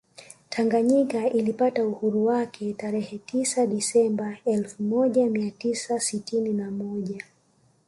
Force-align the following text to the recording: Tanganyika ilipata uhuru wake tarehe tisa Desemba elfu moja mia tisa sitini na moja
Tanganyika 0.49 1.27
ilipata 1.29 1.85
uhuru 1.85 2.25
wake 2.25 2.73
tarehe 2.73 3.17
tisa 3.17 3.67
Desemba 3.67 4.37
elfu 4.45 4.83
moja 4.83 5.25
mia 5.29 5.51
tisa 5.51 5.99
sitini 5.99 6.53
na 6.53 6.71
moja 6.71 7.23